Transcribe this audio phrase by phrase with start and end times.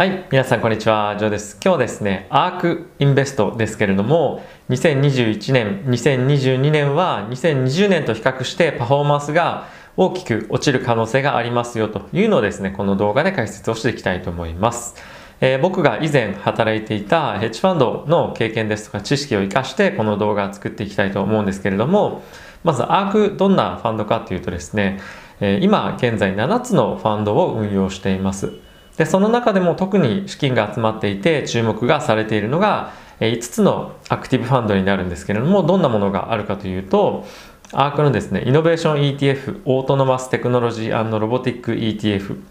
[0.00, 1.58] はい、皆さんこんにちは、ジョーです。
[1.62, 9.66] 今日ですね、アークインベストですけれども、2021年、2022年は2020年と比較してパフォーマンスが
[9.98, 14.94] 大きく落ちる可能性がありますよというのをですね、この動画で解説をしていきたいと思います。
[15.42, 22.22] えー、僕が以前働いていたヘッジファンドの経験ですとか知識を活かしてこの動画を作っていきたいと思うんですけれども、
[22.64, 24.98] まずアークどんなファンドかというとですね、
[25.40, 28.69] えー、今現在7つのファンドを運用しています。
[29.00, 37.24] でその中でも特に資金が集まっていて注目がされているのが5つのアクティブファンドになるんですけれどもどんなものがあるかというと
[37.72, 42.42] ARK のですねイノベーション ETF オートノマステクノロジーロボティック ETF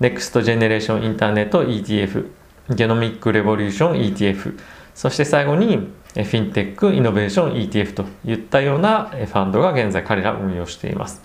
[0.00, 2.30] ネクストジェネレーションインターネット ETF
[2.70, 4.58] ゲノミックレボリューション ETF
[4.94, 11.20] そして最後にフィンテックイノベーション ETF といったようなファンドが現在彼ら運用しています。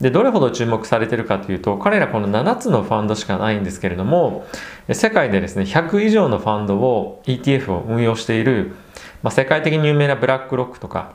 [0.00, 4.46] でどれほど注目されてるかというと彼らこの7つのファンドしかないんですけれども
[4.90, 8.74] 世界でですね100以上のファンドを ETF を運用している、
[9.22, 11.12] まあ、世界的に有名なブラックロックとか、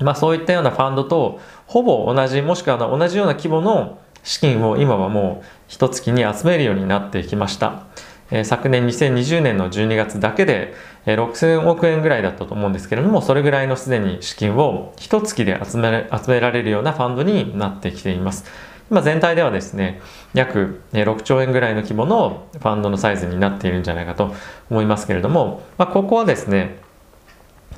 [0.00, 7.86] まあ、そういったようなファンドとほぼ同じもしくは同じような規模の資金を今はもう一月に集めるようになってきました。
[8.34, 18.44] え昨年2020年の12月だけで、え6000億円ぐらいだったと思うんですけれどもそれぐらいのすでに資金を一月で集め集められるようなファンドになってきています。
[18.90, 20.02] 今全体ではですね
[20.34, 24.34] 約6兆円ぐらいの規模のファンドのサイズになっているんじゃないかと
[24.70, 26.78] 思いますけれども、まあ、ここはですね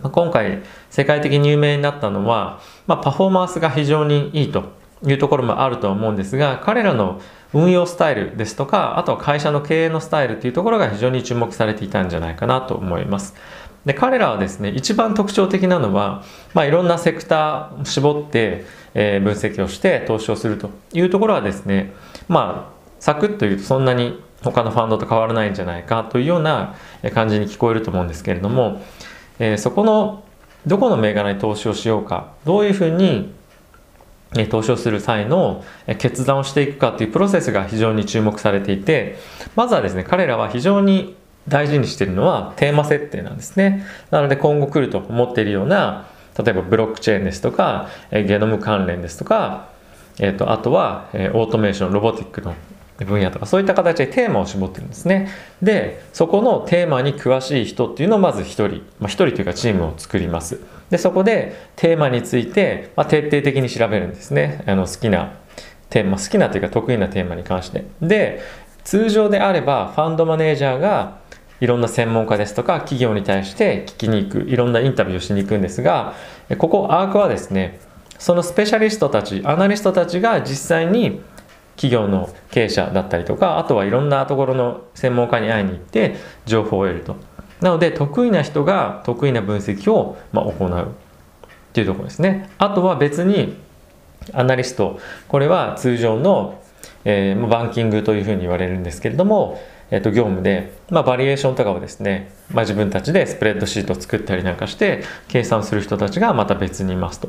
[0.02, 4.72] 今回世界的に有名になったのは、まあ、パフォーマンスが非常にいいと
[5.06, 7.20] いうところもあると思うんですが彼らの
[7.52, 13.34] 運用スタイルですとかあとは会社の経営のスタイルというところが非常に注目されていたんじゃないかなと思います。
[13.84, 21.92] で彼らはですね一番特徴的なのは、まあ、いろんなセクターを絞って、えー、分析をして投資をするというところはですね
[22.26, 26.76] まあサクッと言うとそんなに他のファンドと変わらないんじゃないかというような
[27.14, 28.82] 感じに聞こえると思うんですけれども、
[29.38, 30.24] えー、そこの
[30.66, 33.34] どこの銘柄に投資をしようかどういうふうに
[34.50, 35.64] 投資をする際の
[35.98, 39.16] 決断をしていくかというプロセスが非常に注目されていて
[39.54, 41.16] まずはですね彼らは非常に
[41.48, 43.86] 大事にしているのはテーマ設定なんですね。
[44.10, 46.06] なので今後来ると思っているような
[46.38, 49.68] 例えばブロックチェーンですとかゲノム関連ですとか、
[50.18, 52.54] えーと、あとはオートメーションロボティックの
[52.98, 55.28] 分野とかそういった形でテーマを絞ってるんですね。
[55.62, 58.68] でそこのテーマに詳しい人っていうのをまず1人、
[59.00, 60.60] まあ、1人というかチームを作ります。
[60.94, 64.62] でそこでテーマについて、まあ、徹底的に調べるんですね。
[64.64, 65.32] あの好きな
[65.90, 67.84] テーマ好きなというか得意なテーマに関して。
[68.00, 68.40] で
[68.84, 71.18] 通常であればファンドマネージャーが
[71.60, 76.14] いろんな専門家ですとか企業に対して聞きに行くいろんなインタビューをしに行くんですが
[76.58, 77.80] ここアークはですね
[78.20, 81.22] そのスペシャリストたちアナリストたちが実際に
[81.74, 86.14] 企業の経営者だったりとかあとはいろんなところの専門家に会いに行って
[86.46, 87.16] 情報を得ると。
[87.64, 90.94] なので得意な人が得意な分析をま行う。
[91.74, 92.48] っていうところですね。
[92.58, 93.56] あとは別に
[94.32, 95.00] アナリスト。
[95.26, 96.62] これは通常の、
[97.04, 99.60] えー、バンキングというふうに言われるんですけれども、
[99.90, 107.28] えー、と業務で、まあ、バリエーションとかをですね、まあ、自分たちでスプレッドシートを作ったりなんかして計算する人たちがまた別にいますと。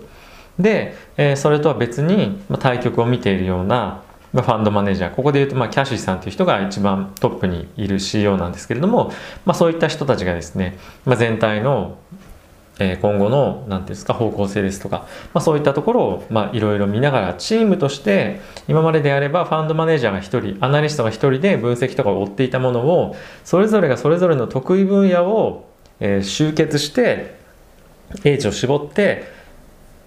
[0.60, 4.04] で、えー、それとは別に、まあ、対局を見ているような
[4.42, 5.16] ファンドマネージャー。
[5.16, 9.12] ここで言うと、まあ、キャシーさんという人が一番トップにいる CEO なんですけれども、
[9.46, 11.98] まあ、そういった人たちがですね、まあ、全体の
[12.78, 23.16] え今後の何ていうんですか方向性ですとか、まあ、そういったところをいろいろ見ながらチームとして今までであればファンドマネージャーが1人アナリストが1人で分析とかを追っていたものを
[23.46, 25.70] それぞれがそれぞれの得意分野を
[26.00, 27.36] え集結して
[28.24, 29.32] 英知を絞って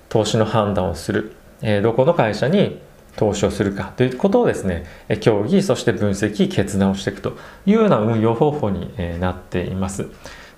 [0.08, 1.34] 投資の判断をする。
[1.60, 2.80] えどこの会社に
[3.16, 4.84] 投資をするかということをですね
[5.20, 7.36] 協議そして分析決断をしていくと
[7.66, 10.08] いうような運用方法になっています。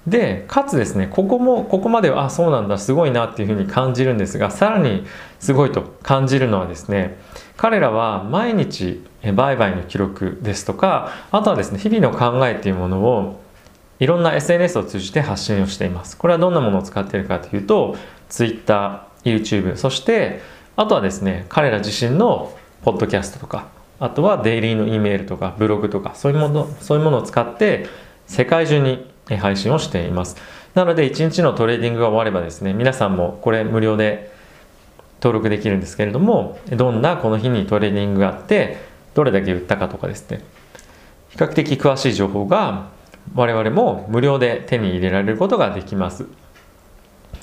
[0.07, 5.05] でかつですねここもここまではあそうなんだすごいなっていうふうに感じるんですがさらに
[5.41, 7.19] すごいと感じるのはですね
[7.59, 13.43] 彼らは毎日売買の記録ですとかあとはですね日々の考えっていうものを
[13.99, 16.17] いろんな SNS を通じて発信をしています。
[16.17, 17.97] これはどんなものを使っているかというと
[18.31, 20.41] Twitter、YouTube そして
[20.81, 23.69] あとはですね彼ら自身のポッドキャストとか
[23.99, 27.87] あとはデイリーの E メールとかブログとかそういうものそういうものを使って
[28.27, 29.07] 世界中に
[29.37, 30.39] 配信をしています。
[30.75, 34.33] なので1日のトレーディングが終わればですね皆さんもこれ無料で
[35.21, 38.79] 登録できるんですけれどもどんなこの日にトレーディングがあって
[39.13, 40.43] どれだけ売ったかとかですね
[41.29, 42.89] 比較的詳しい情報が
[43.35, 46.40] 我々も無料で手に入れられることができます。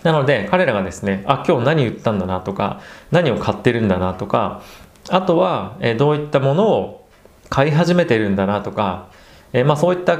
[0.07, 2.81] なので彼らがですねあ今日何売ったんだなとか
[3.11, 4.63] 何を買ってるんだなとか
[5.09, 7.07] あとは、えどういったものを
[7.49, 9.09] 買い始めてるんだなとか、
[9.53, 10.17] え、まあ、そういった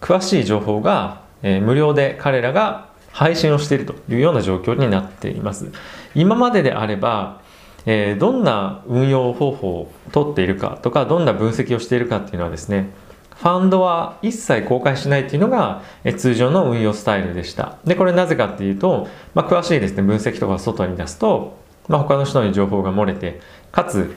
[0.00, 5.70] 詳しい情報が、え、無料で彼らが配信をしているというような状況になっています。
[6.14, 7.40] 今までであれば、
[7.86, 12.90] え、どんな運用方法をとっているかとかどんな分析をしているかっていうのはですね
[13.36, 15.82] ファンドは一切公開しないっていうのが
[16.16, 17.76] 通常の運用スタイルでした。
[17.84, 21.56] で、これなぜかっていうと、まあ、詳しいですね、分析とかを外に出すと、
[21.88, 23.40] まあ、他の人に情報が漏れて、
[23.72, 24.16] かつ、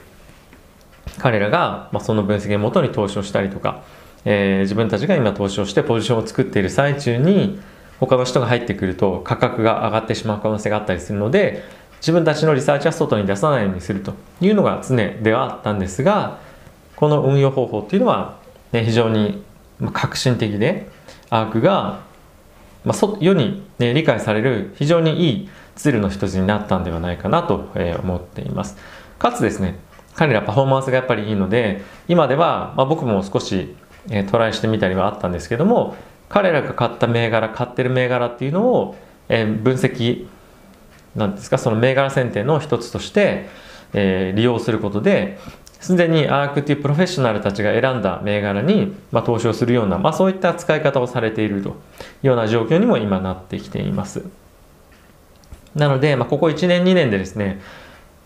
[1.18, 3.82] 彼らが、まあ、その分析をもとに投資をしたりとか、
[4.24, 7.60] えー、自分たちが今投資をしてポジションを作っている最中に、
[8.00, 11.64] 他の人が入ってくると価格が上がってしまう可能性があったりするので、
[12.00, 16.40] 自分たちのリサーチは外に出さないようにするというのが常ではあったんですが、
[16.96, 18.38] この運用方法っていうのは
[18.72, 19.44] ね、非常に
[19.94, 20.90] 革新的で
[21.30, 22.02] アークが、
[22.86, 27.70] まあ、世に、ね、理解される非常にいいツールの一つになったんではないかなと
[28.02, 28.78] 思っています。
[29.20, 29.80] かつですね
[30.16, 33.76] 彼らパフォーマンスがやっぱりいいので今では、まあ、僕も少し、
[34.32, 35.98] トライしてみたりはあったんですけども
[36.30, 38.96] 彼らが買った銘柄買ってる銘柄っていうのを、
[39.28, 40.28] 分析
[41.16, 43.50] なんですかその銘柄選定の一つとして、
[43.94, 45.38] 利用することで
[45.80, 51.74] すでにアークというプロフェッショナルたちが選んだ銘柄に、まあ、投資をするような、まあ、そういった使い方をされているとい
[52.24, 54.24] うような状況にも今なってきています。
[55.76, 57.62] なので、まあ、ここ1年2年でですね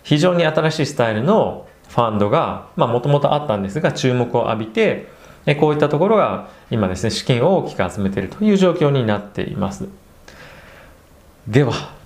[0.03, 5.07] 非常に新しいスタイルのファンドがもともとあったんですが注目を浴びて
[5.59, 9.89] こういったところが今ですね資金を大きく集めているという状況になっています。
[11.47, 12.00] では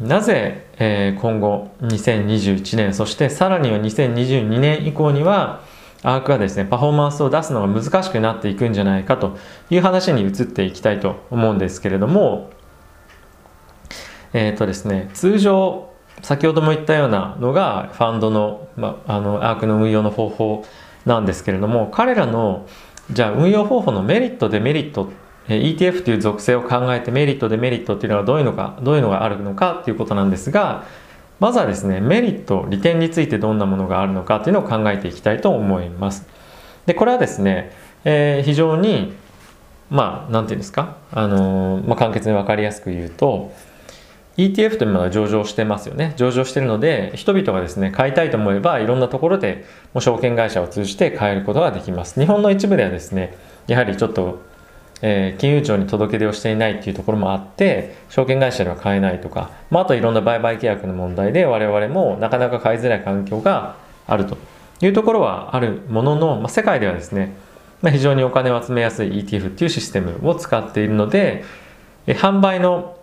[0.00, 5.62] なぜ、えー、今後2021年そしてさらには2022年以降には
[6.02, 9.38] アークがですねパフォーマンスを出すのが難しくなっていくんじゃないかと
[9.70, 12.50] いう話に移っていきたいと思うんですけれども
[14.32, 15.90] えっ、ー、とですね通常
[16.22, 20.66] 先ほども言ったようなのがファンドの,、まあのアークの運用の方法
[21.06, 22.66] なんですけれども彼らの
[23.10, 25.08] じゃあ運用方法のメリットデメリットっ
[25.48, 30.86] ETF という属性を考えてメリットデメリットっていうのはどういうのかどういうのがあるのかっていうことなんですが
[31.40, 36.26] まずはですねメリット利点についてどんなものがあるのかっていうのを考えていきたいと思います。
[36.86, 37.72] でこれはですね、
[38.04, 39.12] えー、非常に
[39.90, 43.52] まあ何て言うんですかあのー、まあ、簡潔に分かりやすく言うと
[44.36, 46.14] ETF というものが上場してますよね。
[46.16, 52.18] 上場してるので人々がですね買いたいと思えばいろんなところでもう証券会社を通じて買えることができます。
[52.18, 53.36] 日本の一部ではですね
[53.66, 54.53] やはりちょっと
[55.02, 63.76] えー、金融庁に届け出をしていないっていうところもあって証券会社では買えないとか、まあ、あといろんな売買契約の問題で我々もなかなか買いづらい環境が
[64.06, 64.38] あると
[64.80, 67.34] いうところはあるものの、まあ、世界ではですね、
[67.82, 71.44] まあ、非常にお金を集めやすい ETF っていうシステムを使っているので、
[72.06, 72.96] えー、販売の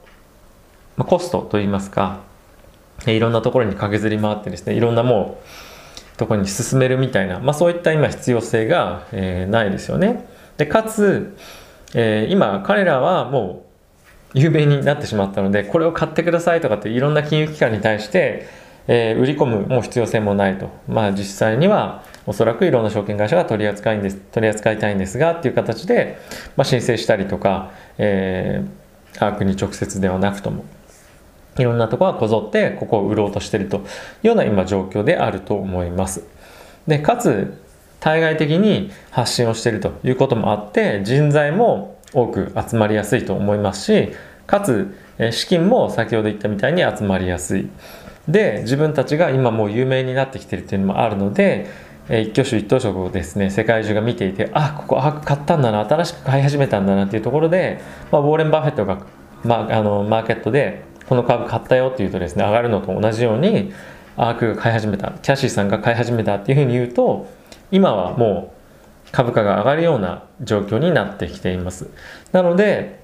[0.97, 2.21] コストといいますか、
[3.05, 5.41] え、いろんなところに駆けずり回ってですねいろんなも
[6.15, 10.27] うところに進めるみたいな、まあ、そういった今必要性が、えー、ないですよね。
[10.57, 11.35] でかつ
[11.93, 13.65] えー、今彼らはも
[14.33, 18.47] う有名になってしまったのでこれを買ってくださいとかっていろんな金融機関に対して、
[18.87, 26.17] えー、売り込むもう必要性もないとまあ実際にはおそらくいろんな証券会社が取り扱いんです取り扱いたいんですがっていう形で、
[26.55, 30.63] まあ、申請したりとか、えー、把握に直接ではなくとも
[31.57, 33.79] いろんなところがこぞってここを売ろうとしているとい
[34.23, 36.23] うような今状況であると思います。
[36.87, 37.61] でかつ
[38.01, 44.11] 対外的に発信をしているということもあって人材も多く集まりやすいと思いますし
[44.45, 44.93] かつ
[45.31, 47.69] 資金も先ほど言ったみたいに集まりやすい。
[48.27, 51.67] で自分たちが今もう有名になってきてるっていうのもあるので
[52.09, 57.81] 一挙手一投足をですね世界中が見ていてあここあ買ったんだな新しく買い始めたんだなっていうところで、
[58.11, 59.05] まあ、ウォーレン・バフェットが、
[59.43, 63.73] まあ、あのマーケットでこの株買ったよっていうとですね上がるのと同じように
[64.17, 67.27] アークが買い始めたキャシーさんが買い始めたっていうふうに言うと
[67.71, 68.53] 今はも
[69.07, 71.89] う株価が上がるような状況になってきています。
[72.31, 72.99] なので、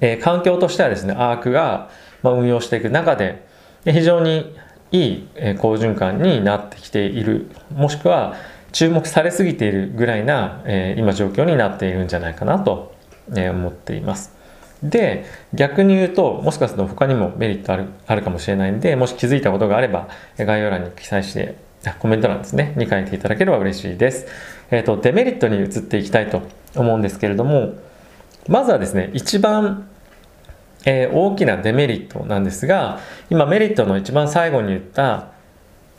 [0.00, 1.90] えー、環境としてはですねアークが、
[2.22, 3.46] 運用していく中で
[3.84, 4.56] 非常に
[4.90, 5.28] いい
[5.58, 7.50] 好循環になってきている。
[7.72, 8.34] もしくは
[8.72, 12.94] 注目されすぎているぐらいな、えー、今状況になっているんじゃないかなと、
[13.28, 14.34] 思っています。
[14.82, 21.56] で逆に言うともしかすると他にもメリットあるあるかもしれないんでもし気づいたことがあれば概要欄に記載して
[21.94, 24.26] コメント欄ですね、に書いていただければ嬉しいです。
[24.70, 26.42] えっ、ー、と、デメリットに移っていきたいと
[26.74, 27.74] 思うんですけれども、
[28.48, 29.88] まずはですね、一番、
[30.84, 33.00] えー、大きなデメリットなんですが、
[33.30, 35.28] 今メリットの一番最後に言った、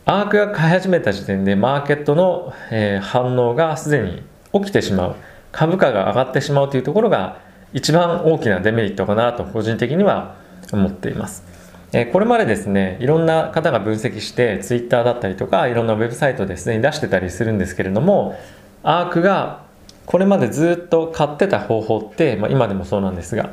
[0.05, 5.15] アークが買い始めた時点でマーケットの、えー、反応がすでに起きてしまう。
[5.51, 7.39] 株価が上がってしまうというところが
[7.73, 10.35] 一番大きなデメリットかなと個人的には
[10.71, 11.56] 思っています。
[11.93, 18.37] えこれまでですねいろんな方が分析してツイッターだったりとかいろんなウェブサイトですでに出してたりするんですけれども
[18.83, 19.65] アークが
[20.05, 23.51] これまでずっと買ってた方法って、まあ、今でもそうなんですが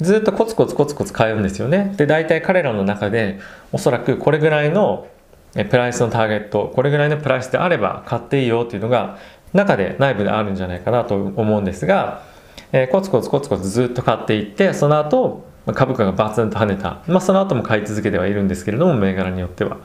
[0.00, 1.92] ずっとコツコツコツコツ買うんですよね。
[1.96, 3.40] で大体彼らの中で
[3.72, 5.08] おそらくこれぐらいの
[5.54, 9.18] プライスのターゲットこれぐらいのプライスであれば買っていいよっていうのが
[9.52, 12.22] 中で内部であるんじゃないかなと思うんですが、
[12.70, 19.76] えー、コツコツコツコツずっと買っていってその後ま株価がバツンと跳ねた、まあ、その後も買い続けてはいるんですけれども銘柄によっては。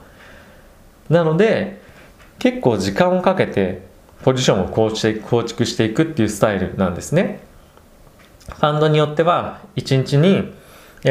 [1.10, 1.82] なので
[2.38, 3.82] 結構時間をかけて
[4.22, 7.40] ポジションを構築していくっていうスタイルなんですね。
[8.48, 10.54] ファンドによっては1日に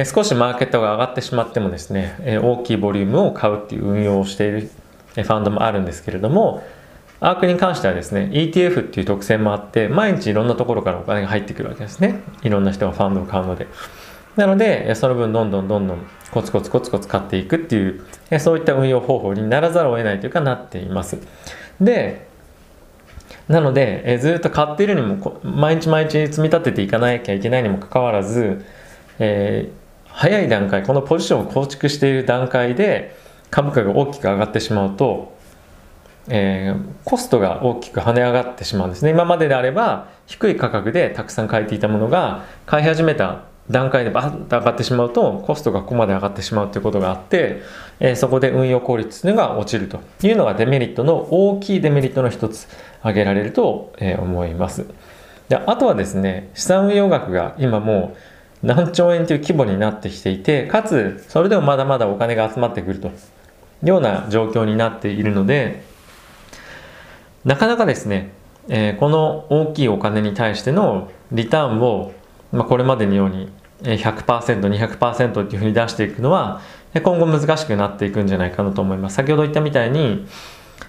[0.05, 4.71] 少しマーケットが上がってしまってもですね大きいボリュームを買うっていう運用をしている
[5.13, 6.63] ファンドもあるんですけれども
[7.19, 12.21] アークに関してはですね ETF っていう特性もあって毎日いろんなところからお金が入ってくるわけですね。
[12.41, 13.67] いろんな人がファンドを買うので。
[14.35, 18.03] なのでその分どんどんどんどんコツコツコツコツ買っていくっていう
[18.39, 21.19] そういった運用方法にならざるを得ないというかなっています。
[21.79, 22.27] で
[23.47, 28.65] なので、えずっと買っているにも毎日毎日積み立てていかなきゃいけないにもかかわらず、
[29.19, 33.17] えー、早い段階このポジションを構築している段階で
[33.51, 35.35] 株価が大きく上がってしまうと、
[36.29, 39.11] えー、コストが大きく跳ね上がってしまうんですね。
[39.11, 47.61] 今までであれば低い価格でたくさん買えていたものが買い始めた段階でバッと上がってしまうとコストがここまで上がってしまうということがあって、
[47.99, 52.67] えー、そこで運用効率が落ちるというのがデメリットの大きいデメリットの一つ
[52.99, 54.85] 挙げられると、え、思います。
[55.49, 58.15] であとはですね資産運用額が今も
[58.63, 63.11] う何兆円という規模になってきていてかつそれでもまだまだお金が集まってくるとい
[63.83, 65.83] うような状況になっているので
[67.43, 68.31] なかなかですね、
[68.69, 72.13] えー、この大きいお金に対してのリターンを
[72.53, 76.61] まあ、これまでのように 100%200% っていうふうに出していくのは
[76.93, 79.15] 今後難しくなっていくんじゃないかなと思います。
[79.15, 80.27] 先ほど言ったみたいに、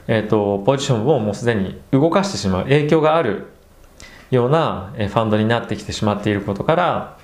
[0.06, 3.46] えーと、ポジションをもうすでに動かしてしまう影響がある
[4.30, 7.18] ようなファンドになってきてしまっていることから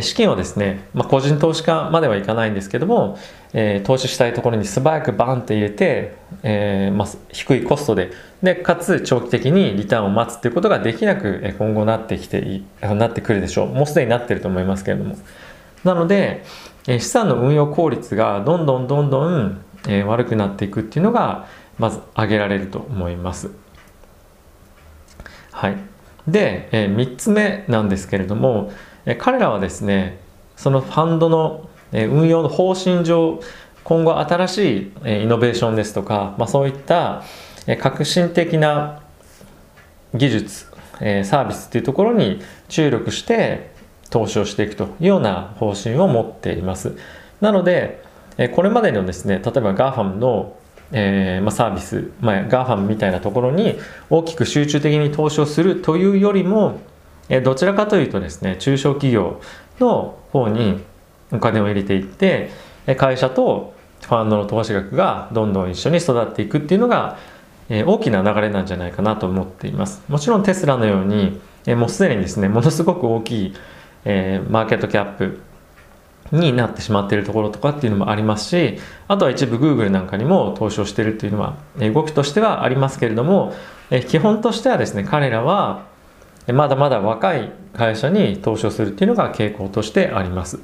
[0.00, 3.18] 資金をですね、まあ、個人投資家まではいかないんですけども、
[3.52, 8.10] えー、投資したいところに素早くバンって入れて、えーまあ、低いコストで
[8.42, 13.68] でかつ長期的にリターンを待つっていうことができなく今後なってきてなってくるでしょう。
[13.68, 15.16] もうすでになってると思いますけれども。
[15.84, 16.44] なので
[16.86, 19.62] 資産の運用効率がどんどんどんどん
[20.06, 21.46] 悪くなっていくっていうのが
[21.78, 23.50] まず挙げられると思います。
[25.50, 25.76] はい。
[26.26, 28.70] でえ3つ目なんですけれども
[29.18, 30.18] 彼らはですね
[30.56, 33.40] そのファンドの運用の方針上
[33.84, 37.22] 今後新しいイノベーションですとか、まあ、そういった
[37.80, 39.02] 革新的な
[40.14, 40.66] 技術
[40.98, 43.72] サービスっていうところに注力して
[44.10, 46.96] 投資をしていくというような方針を持っています。
[47.40, 48.02] なので
[48.54, 50.56] これまでのですね例えば GAFAM の
[50.94, 53.78] えまあ、サービス、まあ、GAFAM みたいなところに
[54.10, 56.80] 大きく集中的に投資をするというよりも
[57.28, 59.40] えどちらかというとですね中小企業
[59.80, 60.82] の方に
[61.32, 62.50] お金を入れていって
[62.96, 67.18] 会社とファンドの投資額がどんどん一緒に育っていくっていうのが、
[67.68, 70.02] え大きな流れなんじゃないかなと思っています。
[70.08, 73.54] もちろんテスラのように、えもうすでにですねものすごく大きい、
[74.04, 75.40] えマーケットキャップ
[76.32, 83.54] になってしまっているところとかっていうのもありますしあとは一部 Google なんかにも投資をしているっていうのは動きとしてはありますけれども
[84.08, 85.86] 基本としてはですね彼らは
[86.48, 90.60] まだまだ若い会社に投資をするっていうのが傾向としてあります。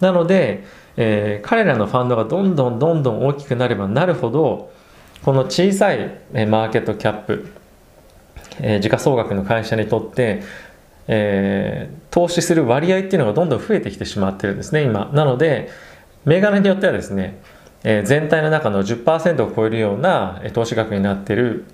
[0.00, 0.64] なので、
[0.96, 4.72] えー、彼らのファンドがどんどんどんどん大きくなればなるほど
[5.24, 5.98] この小さい
[6.32, 7.52] マーケットキャップ、
[8.60, 10.42] えー、時価総額の会社にとって、
[11.06, 15.10] えー、投資する割合っていうのがどんどん増えてきてしまってるんですね今。
[15.12, 15.68] なので
[16.24, 17.40] 銘柄によってはですね、
[17.84, 21.64] えー、全体の中の10%を超えるような投資額になってる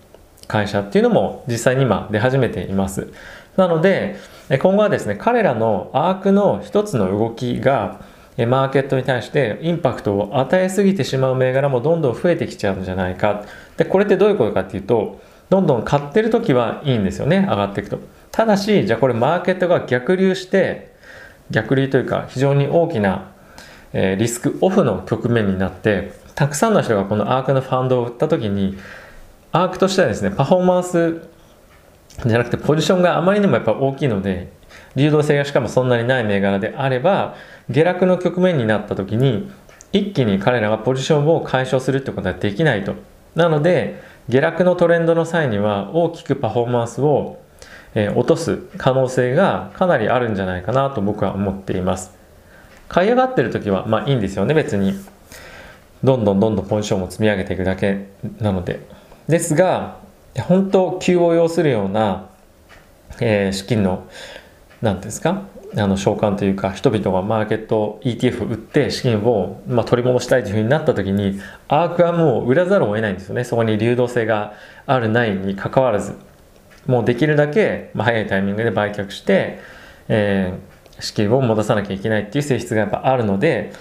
[0.48, 3.12] 会社っていうのも実際に今出始めています。
[3.56, 4.16] なので
[4.48, 8.00] 今後はですね彼らのアークの一つの動きが
[8.44, 13.44] マーケットに対してインパクトを与えすぎてしまう銘柄もどんどん増えてきちゃうんじゃないか
[13.78, 17.98] でこれってどういうことかっていうとどんどん買ってる時はいいんですよね上がっていくと
[18.30, 20.94] ただしじゃあこれマーケットが逆流して
[21.50, 23.30] 逆流というか非常に大きな、
[23.92, 28.76] えリスクオフの局面になってたくさんの人がこのアークのファンドを売った時に
[29.56, 31.22] アークとしてはですねパフォーマンス
[32.26, 34.52] じゃなくてポジションがあまりにもやっぱ大きいので
[34.96, 37.36] 流動性がしかもそんなにない銘柄であれば
[37.70, 39.50] 下落の局面になった時に
[39.92, 42.96] 一気に彼らがポジションを解消するってことはできないと。
[43.34, 47.38] なので下落のトレンドの際には大きくパフォーマンスを、
[47.94, 52.12] 落とす可能性がかなりあるんじゃないかなと僕は思っています。
[52.88, 54.94] 買い上がってる時はまあいいんですよね別に。
[56.04, 58.08] どんどんどんどんポジションを積み上げていくだけ
[58.40, 59.05] なので。
[59.28, 59.98] ですが
[60.40, 62.28] 本当急を要するような
[63.20, 64.06] えー、資金の
[64.82, 65.42] 何ですか
[65.76, 73.44] あの召喚というか人々がマーケット ETF 売って資金を、まあ、取り戻したいというふうになった時にアークはもう売らざるを得ないんですよね。
[73.44, 74.54] そこに流動性が
[74.86, 76.14] あるないにかかわらず
[76.86, 79.58] もうできるだけ、まあ、早いタイミングで売却して、
[80.08, 83.72] えー、資金を戻さなきゃいけないっていう性質がやっぱあるので、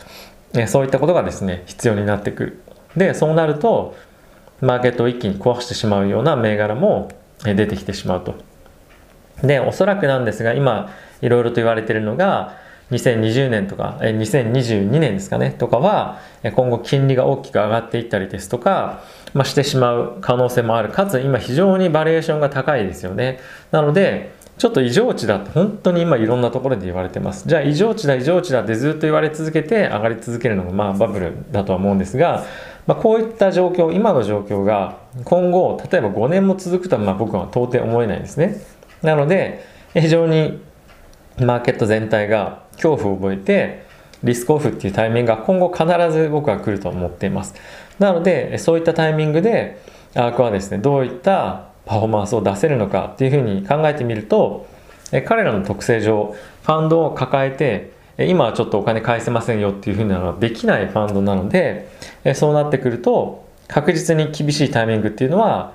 [0.53, 2.61] えー、そういったことがですね必要になってくる。
[2.97, 3.95] でそうなると
[4.61, 7.09] マーケットを一気に壊してしまうような銘柄も
[7.43, 8.35] 出てきてしまうと。
[9.43, 12.55] でおそらくなんですが今いろいろと言われているのが
[12.91, 20.89] 2020年とか2022年ですかねとかは今後金利が大きく上がっていったりですとか、まあ、してしまう可能性もある。
[20.89, 23.39] かつ今非常にバリエーションが高いですよね。
[23.71, 27.47] なのでちょっと異常値だって本当に今いろんなところで言われてます。
[27.47, 32.45] じゃあ異常値だ異常値だってずっと言われ続けて上がり続けるのがまあバブルだとは思うんですが、
[32.87, 38.61] まあ、こういった状況今の状況が今後例えば5年も続くとはまあ僕は到底思えないんですね。
[39.01, 40.61] なので非常に
[41.39, 43.85] マーケット全体が恐怖を覚えて
[44.23, 47.55] リスクオフっていうタイミングが今後必ず僕は来ると思っています。
[47.99, 49.79] なのでそういったタイミングで
[50.15, 54.65] アークはですねどういったパフォーマンスを出せるのかっていうふうに考えてみると
[55.25, 61.89] 彼らの特性上ファンドを抱えて今はちょっとお金返せませんよっていうふうなのはできないファンドなので
[62.33, 65.73] そうなってくると確実に厳しいタイミングっていうのは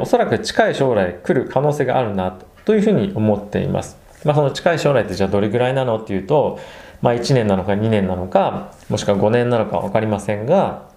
[0.00, 6.58] おそらく近い将来来る可能性があるなというふうに思っていますまあ、その近い将来ってじゃあどれぐらいなのっていうと、
[7.00, 10.88] まあ、1年なのか2年なのかもしくは5年なのか分かりませんが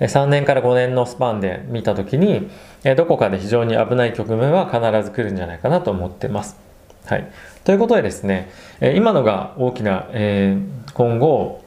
[0.00, 2.50] 3年から5年のスパンで見た時に
[2.96, 6.71] どこかで非常に危ない局面は必ず来るんじゃないかなと思ってます。
[7.06, 7.30] はい、
[7.64, 11.62] ということでですねえ今のが大きな、えー、今後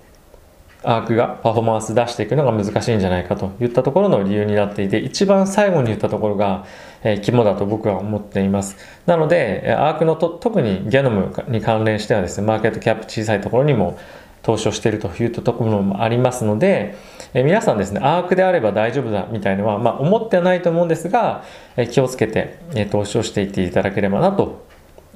[0.84, 6.66] アークがパフォーマンス出していくのが難しいんじゃないかといったところの理由になっていて一番最後に言ったところが、
[7.04, 8.78] え、肝だと僕は思っています。
[9.08, 13.98] なのでアークのと特にギャノムに関連してはですねマーケットキャップ小さいところにも
[14.44, 16.96] 投資をしているというところもありますので、
[17.34, 21.44] え、皆さんですねアークであれば大丈夫だみたいのは、まあ、思ってはないと思うんですが、
[21.78, 24.65] え、気をつけて、え、投資をしていっていただければなと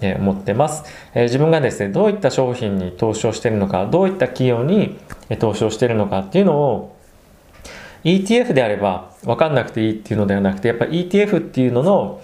[0.02, 0.84] え思ってます、
[1.14, 4.98] え自分がですねどういった商品に投資をしてるのかどういった企業に
[5.40, 6.96] 投資をしてるのかっていうのを
[8.04, 12.22] ETF であれば分かんなくていいっていうのではなくてやっぱり ETF っていうのの、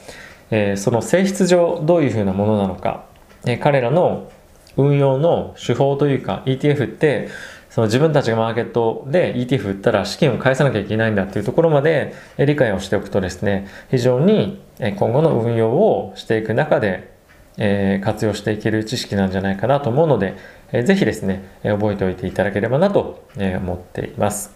[0.51, 3.05] えその性質上どういうふうなものなのか、
[3.45, 4.31] え彼らの
[4.77, 7.29] 運用の手法というか ETF って
[7.69, 17.14] その自分たちがマーケットで ETF 売ったら資金を返さなきゃいけないんだっていうところまで理解をしておくとですね非常に今後の運用をしていく中で
[17.57, 20.35] え、活用していける知識なんじゃないかなと思うので、
[20.71, 24.53] えー、ぜひですね、え覚えておいていただければなと、え思っています。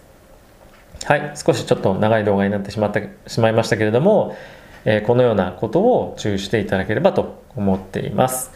[1.05, 4.35] はい、少しちょっと長い動画になってしまったしまいましたけれども、
[4.85, 8.51] えこのようなことを注意していただければと思っています。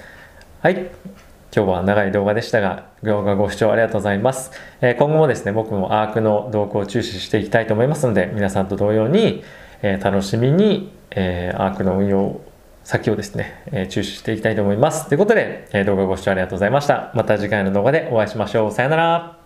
[0.61, 4.51] はい、今日は長い動画でしたが、動画ご視聴ありがとうございます。
[4.81, 9.43] え今後もですね、僕もアークの動向を注視していきたいと思いますので、皆さんと同様に、
[9.81, 12.41] え楽しみに、えアークの運用
[12.83, 15.07] 先をですね、えー、注視していきたいと思います。
[15.07, 17.11] ということで、えー、動画ご視聴ありがとうございました。
[17.15, 18.71] また次回の動画でお会いしましょう。
[18.71, 19.42] さよなら。